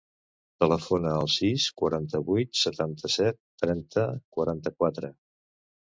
[0.63, 4.07] Telefona al sis, quaranta-vuit, setanta-set, trenta,
[4.39, 5.13] quaranta-quatre.